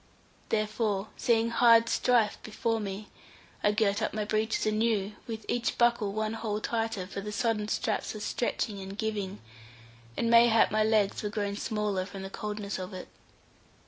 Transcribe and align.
Therefore, 0.49 1.09
seeing 1.15 1.51
hard 1.51 1.87
strife 1.87 2.39
before 2.41 2.79
me, 2.79 3.09
I 3.63 3.71
girt 3.71 4.01
up 4.01 4.15
my 4.15 4.25
breeches 4.25 4.65
anew, 4.65 5.13
with 5.27 5.45
each 5.47 5.77
buckle 5.77 6.11
one 6.11 6.33
hole 6.33 6.59
tighter, 6.59 7.05
for 7.05 7.21
the 7.21 7.31
sodden 7.31 7.67
straps 7.67 8.15
were 8.15 8.19
stretching 8.19 8.81
and 8.81 8.97
giving, 8.97 9.41
and 10.17 10.27
mayhap 10.27 10.71
my 10.71 10.83
legs 10.83 11.21
were 11.21 11.29
grown 11.29 11.55
smaller 11.55 12.07
from 12.07 12.23
the 12.23 12.31
coldness 12.31 12.79
of 12.79 12.95
it. 12.95 13.09